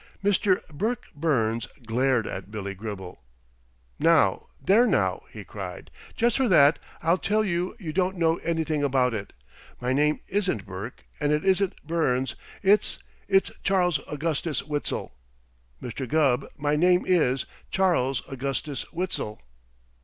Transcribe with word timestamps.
Mr. 0.23 0.67
Burke 0.69 1.05
Burns 1.15 1.67
glared 1.85 2.25
at 2.25 2.49
Billy 2.49 2.73
Gribble. 2.73 3.21
"Now! 3.99 4.47
There, 4.59 4.87
now!" 4.87 5.21
he 5.29 5.43
cried. 5.43 5.91
"Just 6.15 6.37
for 6.37 6.49
that 6.49 6.79
I'll 7.03 7.19
tell 7.19 7.45
you 7.45 7.75
you 7.79 7.93
don't 7.93 8.17
know 8.17 8.37
anything 8.37 8.81
about 8.83 9.13
it. 9.13 9.31
My 9.79 9.93
name 9.93 10.19
isn't 10.27 10.65
Burke, 10.65 11.05
and 11.19 11.31
it 11.31 11.45
isn't 11.45 11.83
Burns. 11.85 12.35
It's 12.63 12.97
it's 13.27 13.51
Charles 13.61 13.99
Augustus 14.07 14.63
Witzel. 14.63 15.13
Mr. 15.83 16.07
Gubb, 16.07 16.47
my 16.57 16.75
name 16.75 17.05
is 17.07 17.45
Charles 17.69 18.23
Augustus 18.27 18.91
Witzel." 18.91 19.39